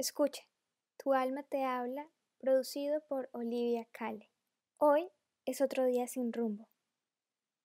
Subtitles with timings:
[0.00, 0.42] Escucha,
[0.96, 4.30] tu alma te habla, producido por Olivia Cale.
[4.78, 5.10] Hoy
[5.44, 6.70] es otro día sin rumbo.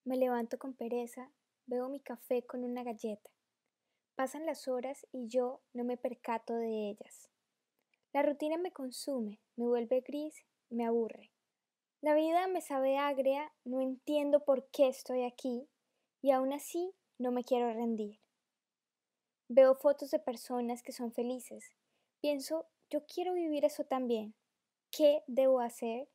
[0.03, 1.31] Me levanto con pereza,
[1.65, 3.31] veo mi café con una galleta.
[4.15, 7.29] Pasan las horas y yo no me percato de ellas.
[8.11, 10.35] La rutina me consume, me vuelve gris,
[10.69, 11.31] me aburre.
[12.01, 15.69] La vida me sabe agria, no entiendo por qué estoy aquí
[16.21, 18.19] y aún así no me quiero rendir.
[19.47, 21.77] Veo fotos de personas que son felices,
[22.25, 24.33] Pienso, yo quiero vivir eso también.
[24.89, 26.09] ¿Qué debo hacer?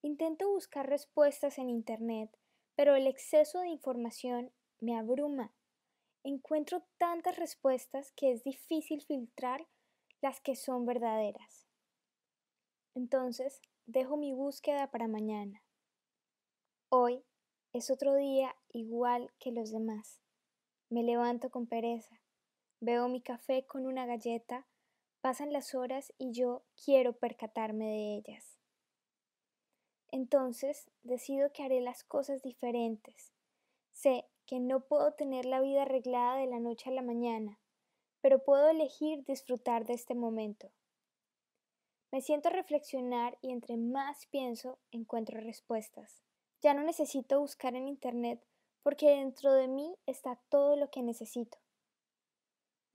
[0.00, 2.34] Intento buscar respuestas en Internet,
[2.74, 5.52] pero el exceso de información me abruma.
[6.24, 9.68] Encuentro tantas respuestas que es difícil filtrar
[10.22, 11.68] las que son verdaderas.
[12.94, 15.62] Entonces, dejo mi búsqueda para mañana.
[16.88, 17.26] Hoy
[17.74, 20.22] es otro día igual que los demás.
[20.88, 22.22] Me levanto con pereza.
[22.80, 24.66] Veo mi café con una galleta
[25.28, 28.58] Pasan las horas y yo quiero percatarme de ellas.
[30.10, 33.34] Entonces decido que haré las cosas diferentes.
[33.92, 37.60] Sé que no puedo tener la vida arreglada de la noche a la mañana,
[38.22, 40.72] pero puedo elegir disfrutar de este momento.
[42.10, 46.22] Me siento a reflexionar y entre más pienso encuentro respuestas.
[46.62, 48.42] Ya no necesito buscar en Internet
[48.82, 51.58] porque dentro de mí está todo lo que necesito.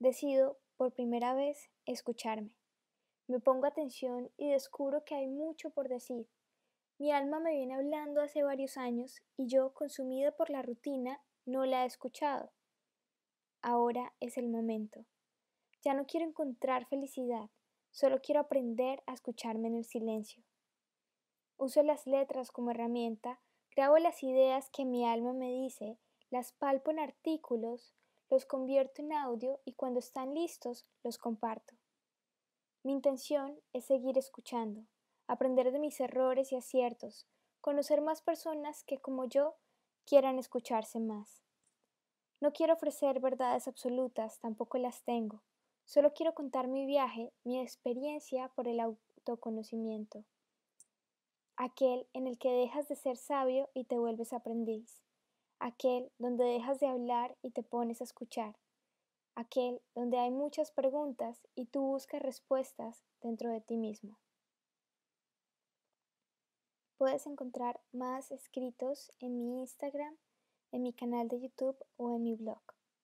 [0.00, 2.54] Decido por primera vez escucharme.
[3.26, 6.28] Me pongo atención y descubro que hay mucho por decir.
[6.98, 11.64] Mi alma me viene hablando hace varios años y yo, consumida por la rutina, no
[11.64, 12.52] la he escuchado.
[13.62, 15.04] Ahora es el momento.
[15.82, 17.50] Ya no quiero encontrar felicidad,
[17.90, 20.44] solo quiero aprender a escucharme en el silencio.
[21.56, 23.40] Uso las letras como herramienta,
[23.74, 25.98] grabo las ideas que mi alma me dice,
[26.30, 27.94] las palpo en artículos,
[28.34, 31.76] los convierto en audio y cuando están listos los comparto.
[32.82, 34.84] Mi intención es seguir escuchando,
[35.28, 37.28] aprender de mis errores y aciertos,
[37.60, 39.54] conocer más personas que como yo
[40.04, 41.44] quieran escucharse más.
[42.40, 45.44] No quiero ofrecer verdades absolutas, tampoco las tengo.
[45.84, 50.24] Solo quiero contar mi viaje, mi experiencia por el autoconocimiento.
[51.54, 55.04] Aquel en el que dejas de ser sabio y te vuelves aprendiz
[55.58, 58.56] aquel donde dejas de hablar y te pones a escuchar,
[59.34, 64.18] aquel donde hay muchas preguntas y tú buscas respuestas dentro de ti mismo.
[66.96, 70.16] Puedes encontrar más escritos en mi Instagram,
[70.72, 72.62] en mi canal de YouTube o en mi blog.